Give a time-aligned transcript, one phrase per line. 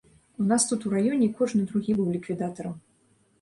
[0.43, 2.75] У нас тут у раёне кожны другі быў ліквідатарам.